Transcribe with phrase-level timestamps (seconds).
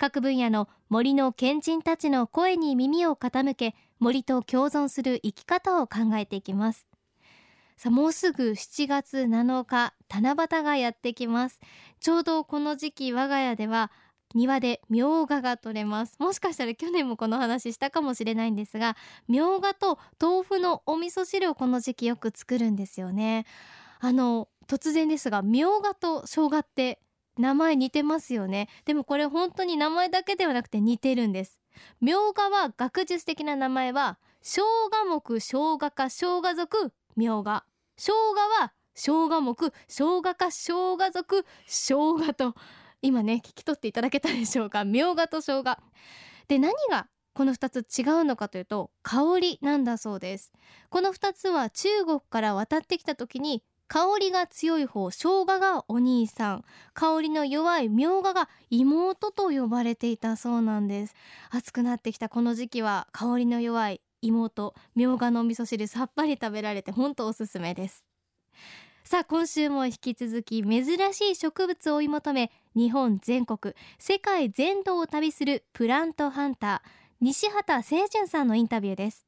[0.00, 6.86] 各分野の森の賢人たちの声に耳を傾け森と共存する生き方を考えていきます。
[7.76, 11.60] さあもうすぐ7月7日七夕がやってきます。
[12.00, 13.92] ちょうどこの時期我が家では
[14.34, 16.16] 庭でみょうがが取れます。
[16.18, 18.96] もしかしたら去年もこの話したかもしれないんですが
[19.28, 23.44] みょうがと豆腐のお味噌汁をこの時期よく作るんですよね。
[23.98, 27.00] あの突然ですがみょうがと生姜って
[27.40, 28.68] 名前似てますよね。
[28.84, 31.58] でもこれ本当に名前だけではなくて似てるんです。
[32.00, 34.60] みょうがは学術的な名前は生
[34.90, 37.64] 姜目生姜科生姜属みょうが
[37.96, 42.54] 生姜は生姜目生姜科生姜属生姜と
[43.02, 44.84] 今ね聞き取っていただけたでしょうか。
[44.84, 45.76] みょうがと生姜
[46.48, 50.52] で何がこの2つ違うのかというと香りなんだそうです。
[50.90, 56.64] この2つは中国から渡ってきた時に香りが強い方生姜がお兄さん。
[56.94, 61.14] 香りの弱いみょうがが妹と呼ばれていたそうなんです。
[61.50, 68.04] 暑くなってきたこの時期は香りの弱い妹みょうがのお味噌汁さっぱり食べられて本当おすすめです。
[69.02, 76.88] さあ今週も引き続き珍しい植物を追い求め日本全国世界全土を旅するプラントハンター
[77.20, 79.26] 西畑清純さんのインタビューです。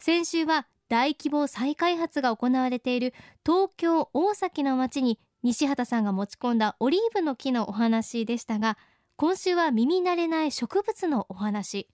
[0.00, 8.78] 先週は大規模再開発が行われている東京大崎の町に西畑さんが持ち込んだオリーブの木のお話でしたが
[9.16, 11.88] 今週は耳慣れない植物のお話。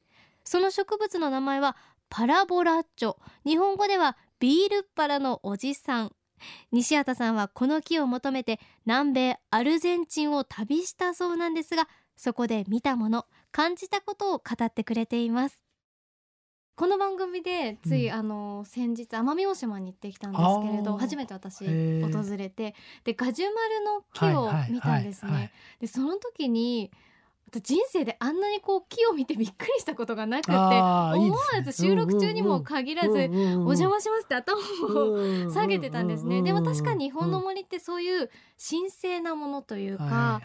[0.44, 1.76] その植物の名前は
[2.10, 3.16] パラボラッチョ。
[3.46, 6.12] 日本語ではビールッパラのおじさん。
[6.72, 15.62] 西畑さんはこの木を求めて南米アルゼンチンを旅したそうなんですがそこで見たもの感じたことを語ってくれています。
[16.82, 21.70] この番組でつい、うん、あの先日奄美大島に行ってきたんですけれど初めて私訪
[22.36, 26.90] れてでガジュマルの木を見たんですね、でその時に
[27.52, 33.10] 人生であんなにこう木を見てびっくりしたことがなくて思わず収録中にも限らず
[33.62, 36.42] 「お邪魔します」って頭を下げてたんですね。
[36.42, 38.28] でも確かに日本の森ってそういう
[38.58, 40.40] 神聖なものというか、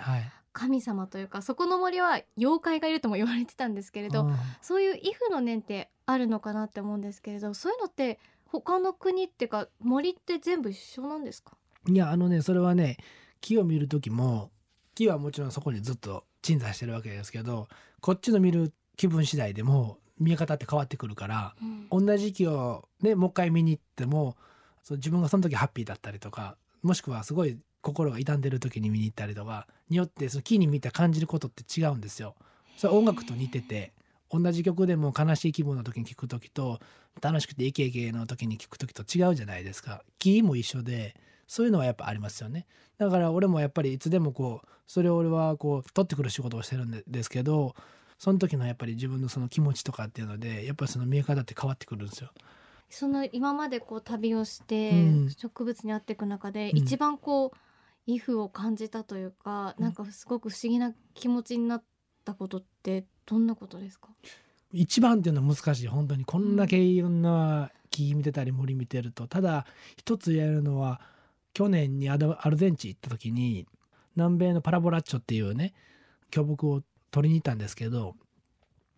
[0.58, 4.28] 神様というかそこの森は妖怪がいるとも言われてたんですけれど
[4.60, 11.52] そういう畏怖の念ってあるのかなって思うんですけれどそういうのって他の国っていうか森って全部一緒なんですか？
[11.88, 12.98] いやあのねそれはね
[13.40, 14.50] 木を見る時も
[14.96, 17.68] 木はもちろんそこにずっと鎮座してるわけですけど
[18.02, 21.54] こっちの見る気分次第でも見え方って変わってくるから、
[21.92, 24.36] うん、同じ木をねもう一回見に行っても
[24.82, 32.36] そ自分がその時ハッピーだったりとかもしくはすごい心が傷んでる時に見に行ったりとかによってその木に見た感じることって違うんですよ。
[32.76, 33.94] それ音楽と似てて
[34.30, 36.80] 同じ曲でも悲しい気分の時に聴く時と
[37.22, 40.04] 楽しくてイケイケの時に聴く時と違うじゃないですか。
[40.20, 41.16] 木も一緒で
[41.48, 42.68] そういうのはやっぱありますよね。
[42.98, 47.74] だから俺もやっぱりいつでもこうそれを俺はこう取ってくる仕事をしてるんですけど
[48.18, 52.32] その時のやっぱり自分のその気持ちとかっていうのでやっぱりその見え方って変わってくるんですよ。
[52.90, 54.92] その今までこう旅をして
[55.38, 57.58] 植物に会っていく中で、一番こう
[58.08, 61.84] 畏怖を感じたというか、うん、なんかすごく不思議な気持ちになっ
[62.26, 64.08] たことってどんなことですか？
[64.72, 69.66] 一番っていうのは難しい本当にこんだけいろんな木見てたり森見てるとただ
[69.96, 71.00] 一つ言えるのは
[71.54, 73.66] 去年にアルゼンチン行った時に
[74.16, 75.74] 南米のパラボラッチョっていうね
[76.32, 76.82] 巨木を
[77.12, 78.16] 取りに行ったんですけど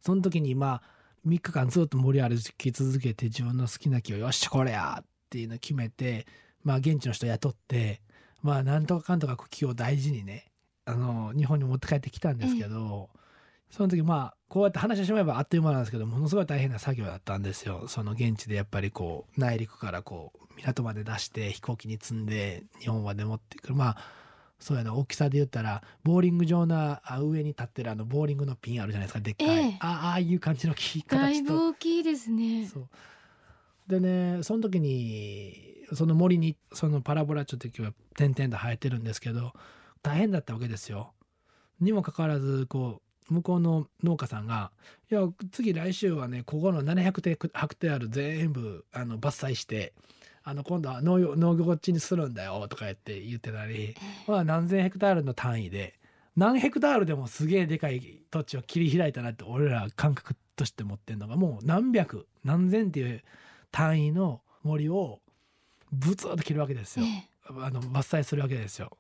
[0.02, 0.82] その時にまあ
[1.28, 6.26] 3日間ずっと森歩き続けて自分の好きな木をよっしゃこれやっていうのを決めて
[6.64, 8.02] まあ現地の人雇って
[8.42, 10.46] まあなんとかかんとか木を大事にね
[10.86, 13.10] あの日本に持って帰ってきたんですけど、
[13.70, 17.88] その時まあこうやって話してしまえばあっという間なんですけどものすごい大変な作業だったんですよ。
[17.88, 23.76] その現地でやっぱりこう内陸からこう港まで出して飛行機に積んで日本まで持ってくる。
[23.76, 23.98] まあ
[24.60, 31.16] そうやな大きさで言ったらボーリング状な上に立ってるあのボーリングのピンあるじゃないですかでっかい、ええ、あああいう感じの形と。
[31.16, 32.70] だいぶ大きいですね。
[33.88, 39.54] でねその時にその森にそのパラボラちょっと今日は点々と生えてるんですけど
[40.02, 41.14] 大変だったわけですよ。
[41.80, 44.72] にもかかわらずこう向こうの農家さんが
[45.12, 45.22] 「いや
[45.52, 49.94] 次来週はねここの700ヘクテール全部あの伐採して
[50.44, 53.96] あの今度は農業農業地にするんだよとか言って言ってたり、
[54.28, 56.00] まあ、何千ヘクタールの単位で
[56.36, 63.24] 何ヘクタールでもすげえでかい土地を切り開いたなって俺ら感覚として持ってるのがもう何百何千っていう
[63.72, 65.20] 単位の森を
[65.92, 67.06] ブツッと切るわけですよ。
[67.06, 68.98] えあの伐採するわけですよ。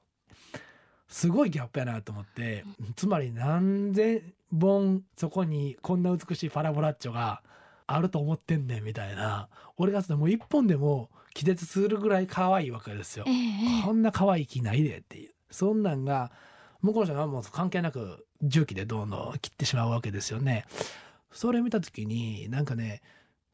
[1.08, 2.64] すごいギャップやなと思って
[2.96, 4.22] つまり何千
[4.58, 7.42] 本そこにこんな美しいパラボラッチョが
[7.88, 13.32] あると思ってんねんみたいな俺がもう一本でも気絶するぐらい可愛いわけですよえ。
[13.32, 13.34] え
[13.82, 16.32] えこんな可愛い木ないでっていうそんなんが
[16.82, 20.66] 向こうの人はもう関係なく重機でどんどん切ってしまうわけですよね。
[21.32, 23.02] それ見た時になんかね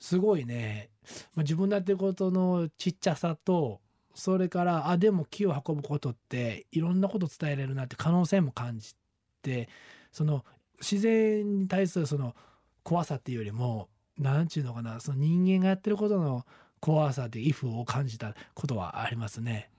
[0.05, 0.91] すごいね、
[1.33, 3.81] まあ、自分のやってることのちっちゃさと
[4.13, 8.93] それからあでも木を運ぶことっていろんなこと伝えれるなって可能性も感じ
[9.41, 9.67] て
[10.11, 10.45] その
[10.79, 12.35] 自然に対するその
[12.83, 16.45] 怖さっていうよりも何ちゅうのかなその人間がやってることの
[16.79, 19.71] 怖さっていうイフを感じたことはありますね。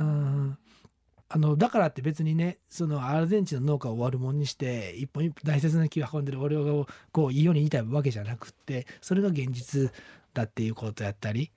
[0.00, 0.58] ううんん
[1.30, 9.92] あのだからって別にねそのアルゼンチンの農家を悪者にして一本一本大切な木を運んでる俺をこういいように言いたいわけじゃなくってそれが現実
[10.32, 11.50] だっていうことやったり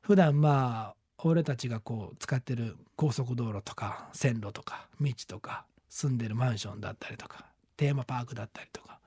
[0.00, 7.46] 普段まあ俺たちがこう使ってる高速道路とか線路とか道とか住んでるマンションだったりとか
[7.76, 8.98] テーマパークだったりとか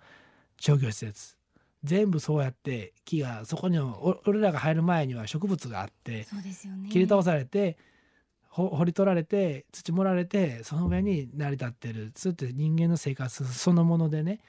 [0.59, 1.35] 商業施設
[1.83, 6.89] 全部そうやって木がそこに俺らが入る前には植物があってそうですよね。
[6.89, 7.77] 切り倒されてほ
[8.53, 12.11] 掘り取られて土盛られてその上に成り立ってる。
[12.15, 14.39] それって人間の生活そのものでね。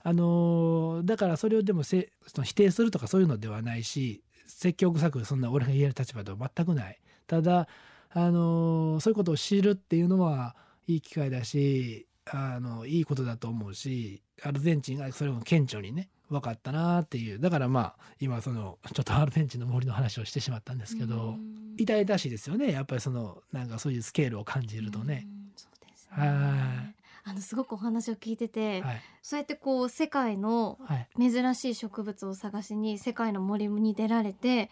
[0.00, 7.00] あのーだからそれをでもせその否定するとかそういうのではないし説教臭くそんな俺が言える立場では全くない。
[7.26, 7.66] ただ
[8.10, 10.54] あのーそういうことを知るっていうのは
[10.86, 21.16] いい機会だしあのいいことだと思うしアルゼンチンがそれを顕著にね分かったなっていうだからまあ今そのちょっとアルゼンチンの森の話をしてしまったんですけど。
[21.16, 25.28] うん痛々しいですよねやっぱりそのなんかそういうスケールを感じるとね。
[25.28, 26.94] うんそうですはいね。
[27.22, 34.70] あのすごくお話を聞いてて、はいそうやってこう世界のはい珍しい植物を探しに世界の森に出られて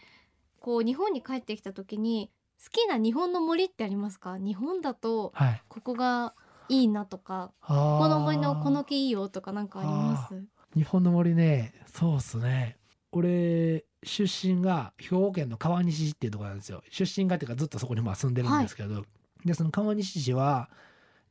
[0.59, 4.37] こう日本に帰ってきた時に好きな日本の森ってありますか？
[4.37, 5.63] 日本だとはい。
[5.69, 6.35] ここが
[6.69, 10.35] いいなとかこここの森のこの木いいよとかなんかあります？
[10.77, 12.77] 日本の森ねそうっすね。
[13.13, 16.83] 俺出身が兵庫県の川西市っていうところなんですよ。
[16.91, 19.05] 出身がっていうかずっとそこにまあ住んでるんですけど、
[19.45, 20.69] でその川西市は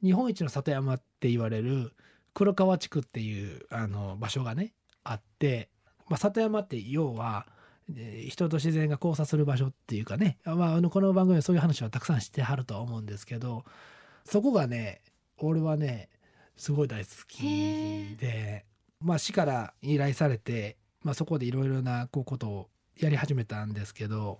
[0.01, 1.93] 日本一の里山って言われる
[2.33, 5.69] 黒川地区っていうあの場所がねあって、
[6.09, 7.45] まあ、里山って要は
[7.95, 13.63] えー人と自然が交差する場所っていうかね、まあ、あのこの番組はそういう話はたくさんしてはるとは思うんですけど。
[14.25, 15.01] そこがね
[15.37, 16.09] 俺はね
[16.57, 17.43] すごい大好き
[18.17, 18.34] で、
[19.05, 24.39] まあ、市から依頼されて、まあ、そこでいろいろなこうことをやり始めたんですけど、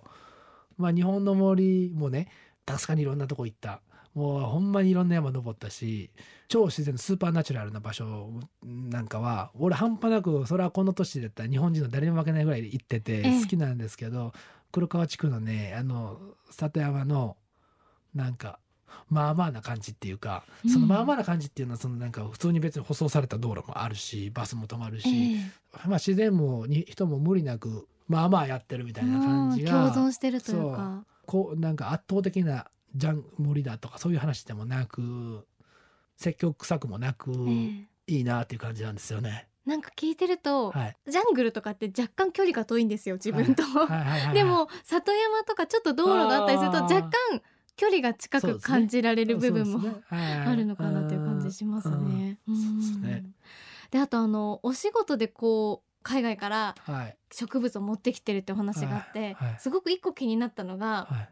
[0.76, 2.28] まあ、日本の森もね
[2.66, 3.80] 確かにいろんなとこ行った。
[4.14, 6.10] もうほんまにいろんな山登ったし
[6.48, 8.30] 超自然のスーパーナチュラルな場所
[8.64, 13.40] なんかは俺半端なくそれはこの年だったら日本人の誰にも負けないぐらい行っててええ。
[13.42, 14.32] 好きなんですけど、
[14.72, 16.18] 黒川地区のねあの
[16.50, 17.36] 里山の
[18.14, 18.58] なんか
[19.08, 20.70] まあまあな感じっていうか、うん。
[20.70, 25.88] そのまあまあな感じっていうのはそのなんか普通に別に舗装された道路もあるしバスも止まるし、ええ。
[25.88, 31.04] まあ、自然もに人も無理なくまあまあやってるみたいな感じうんが共存してるというか。
[31.26, 35.44] こうなんか圧倒的なジャン森だとかそういう話でもなく
[36.16, 37.52] 積極臭くもなく、え
[37.82, 37.96] え。
[38.08, 39.48] いいなっていう感じなんですよね。
[39.66, 43.64] なんか聞いてると、はい、ジャングルとかって若干距離が遠いんですよ自分と、
[44.32, 47.10] でも里山とかちょっと道路があったりすると若干
[47.76, 52.38] 距離が近く感じられる部分も、ねはいあるのかなという感じしますね。
[52.48, 52.56] うん。
[52.56, 53.24] そうですんね。
[53.90, 57.16] であとあのお仕事でこう海外からはい。
[57.32, 61.28] 植物を持ってきてるってお話があって、すごく一個気になったのが、はい。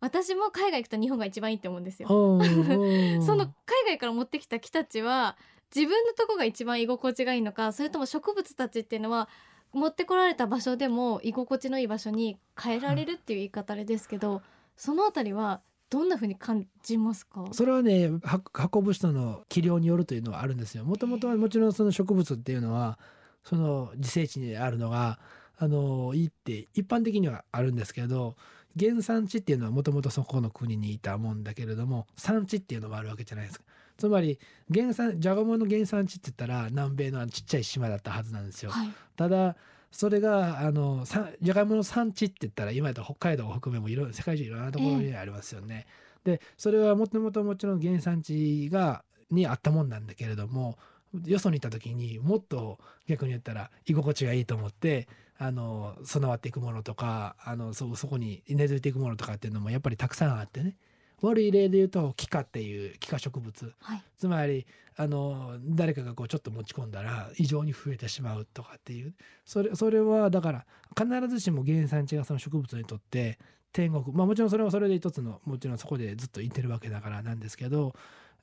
[0.00, 2.08] 私も海外行くと日本が一番いいって思うんですよ。
[3.26, 3.54] その海
[3.86, 5.36] 外から持ってきた木たちは
[5.74, 9.28] 自分のとこが一番居心地がいいのかそれとも植物たちっていうのは
[9.72, 14.42] 持ってこられた場所でも居心地のいい場所に変えられるっていう言い方あれですけど、
[14.76, 17.46] そのあたりはどんな風に感じますか？
[17.52, 18.42] それはねは
[18.72, 20.84] 運ぶ人の器量によるというのはあるんですよ。
[20.84, 22.98] もともとはもちろんその植物っていうのは
[23.44, 25.18] その自生地にあるのが
[25.56, 28.36] あのいいって一般的にはあるんですけど
[28.78, 33.64] 原産地っていうのはもともとそこの国にいたもんだけれども産地っていうのもあるわけじゃないですか。
[33.96, 34.38] つまり
[34.72, 38.70] 原産じゃがいもの原産地って言ったら南米のちっちゃい島だったはずなんですよ。
[38.70, 39.56] はい、ただ
[39.90, 45.86] それがあのさじゃがいもの産地って言ったら今やったら北海道を含めもいろ世界中いろんなところにありますよね。
[46.24, 50.78] でそれはもともともちろん原産地がにあったもんなんだけれども
[51.24, 60.76] よそに行った時にもっと逆に言ったら居心地がいいと思ってあの備わっていくものとかあのそそこに根付いていくものとかっていうのもやっぱりたくさんあってね
[61.20, 63.74] 悪い例で言うと気化っていう気化植物。
[63.80, 64.02] はい。
[64.16, 69.14] つまりあの誰かがこうちょっと持ち込んだら異常に増えてしまうとかっていう。
[69.44, 73.38] それそれはだから必ずしも原産地がその植物にとって
[73.72, 74.14] 天国。
[74.16, 77.94] まあもちろんそれはそれで一つのもちろんそこでずっといてるわけだからなんですけど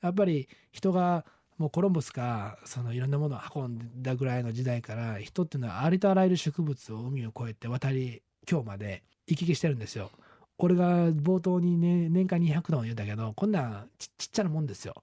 [0.02, 1.24] やっぱり人が
[1.58, 10.10] もうコロンブスがそのいろんなものを運んだぐらいの時代から人っていうのはありとあらゆる植物を海を越えて渡り今日まで行き来してるんですよ。
[10.58, 14.94] 俺が冒頭にね年間200トン言うんだけどこんなんちちっちゃなもんですよ。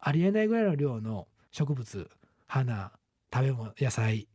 [0.00, 2.10] ありえないぐらいの量の植物
[2.46, 2.92] 花
[3.32, 4.28] 食べ物野菜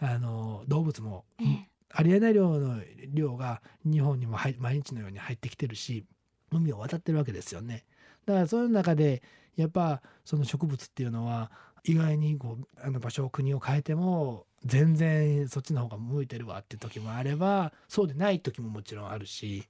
[0.00, 2.80] あの動物も、ええありえない量の
[3.12, 6.04] 量が日本にも入毎日のように入ってきてるし
[6.50, 7.84] 海を渡ってるわけですよね。
[8.24, 9.22] だからそういう中で
[9.56, 11.50] やっぱその植物っていうのは
[11.84, 19.68] 意外にこうあの場所を国を変えても全然そっちの方が向いてるわって時もあればそうでない時ももちろんあるし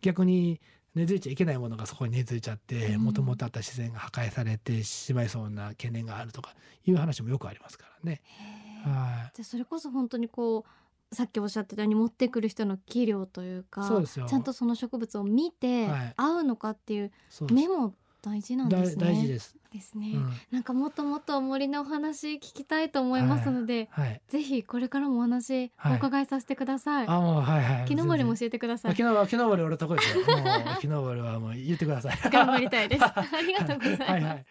[0.00, 0.60] 逆に
[0.94, 3.00] 根付いちゃいけないものがそこに根付いちゃってうん。
[3.02, 6.54] もともとあった自然が破壊されてしまいそうな懸念があるとか
[6.84, 8.22] いう話もよくありますからね。
[8.84, 10.64] はじゃあそれこそ本当にこ
[11.12, 14.26] うさっきおっしゃってたように持ってくる人の器量というかそうですよ。
[14.26, 16.14] ちゃんとその植物を見て、はい。
[16.16, 17.56] 合うのかっていうそうです。
[17.56, 19.04] 目も大事なんですね。
[19.04, 19.56] 大大事です。
[19.72, 24.20] ですね、うんなんかもっともっと森のお話聞きたいと思いますので、はい。
[24.28, 27.06] ぜひこれからもお話おはい伺いさせてください。
[27.06, 27.84] あもうはいはい。
[27.86, 28.94] 木登りも全教えてください。
[28.94, 30.24] 然木登り木登り俺得意ですよ。
[30.80, 32.30] 木登りはもう言ってください。
[32.30, 33.04] 頑張りたいです。
[33.06, 34.10] ありがとうございます。
[34.10, 34.44] はいはい。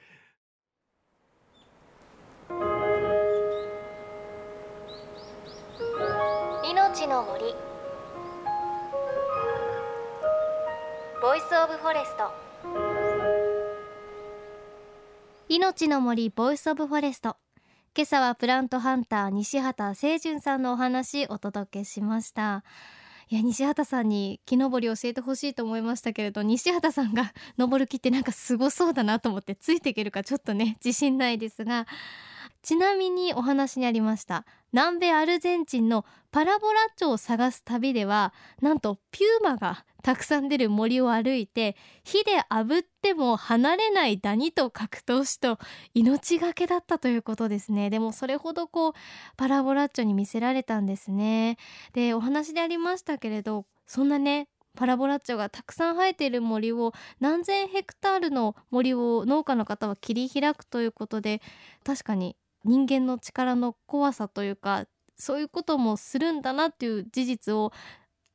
[6.72, 7.54] 命の森
[11.22, 12.99] Voice of Forest
[15.52, 17.36] いのちの森 Voice of Forest。
[17.98, 22.64] 今朝はプラントハンター西畠清順さんのお話お届けしました。
[23.30, 31.88] いや西畠さんに木登り教えてほしいと思いましたけれど西畠さんが登る木ってなんかすごそうだなと思ってついていけるかちょっとね自信ないですが
[32.62, 34.46] ちなみにお話にありました。
[34.72, 45.58] 南米アルゼンチンのパラボラッチョを探す旅ではなんとピューマがたくさん出る森を歩いて火で炙っても離れないダニと格闘しと
[45.94, 47.90] 命がけだったということですね。
[47.90, 48.94] でもそれほどこう
[49.38, 51.58] パラボラッチョに見せられたんですね。
[51.94, 61.42] でお話でありましたけれどそんなねパラボラッチョがたくさん生えている森を何千ヘクタールの森を農家の方は切り開くということで
[61.84, 64.86] 確かに人間の力の怖さというか
[65.20, 67.72] そういうこともするんだなっていう事実を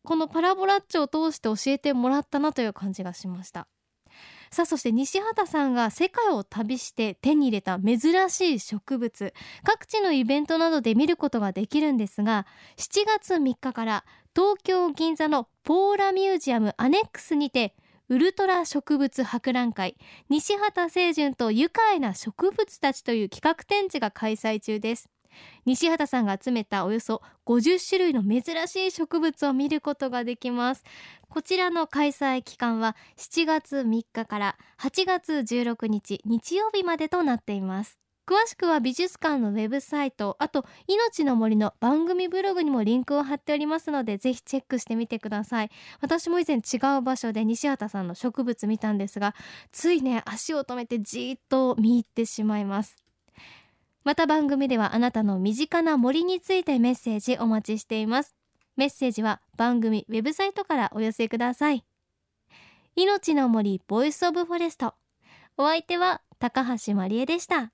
[0.04, 3.66] このパラボラッチを通して教えてもらったなという感じがしました。
[4.50, 7.98] さあそして西畑さんが世界を旅して手に入れた珍
[8.30, 17.74] しい植物各地のイベントなどで見ることができるんですが7月3日から東京銀座のポーラミュージアムアネックスにて
[18.08, 19.96] ウルトラ植物博覧会
[20.28, 25.13] 西畑清純と愉快な植物たちという企画展示が開催中です。
[25.64, 30.84] 西畑さんが集めたおよそ50種類の珍しい植物を見ることができます。
[31.28, 37.98] こちらの開催期間は7月3日から8月16日日曜日までとなっています。
[38.26, 45.70] 詳しくは美術館のウェブサイトあと命の森の番組ブログにもリンクを貼っておりますのでぜひチェックしてみてください。
[46.00, 49.34] 私も以前違う場所で西畠さんの植物見たんですが
[49.72, 53.03] ついね足を止めてじーっと見入ってしまいます。
[54.04, 58.34] また番組ではあなたの身近な森についてメッセージお待ちしています。
[58.76, 61.84] メッセージは番組ウェブサイトからお寄せください。
[62.96, 64.94] いのちの森 Voice of Forest。
[65.56, 67.56] お相手は高橋万里恵でした。
[67.56, 67.70] 命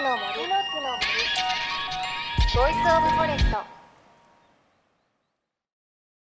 [0.00, 0.22] の森。
[2.54, 3.75] ボイスオブフォレスト。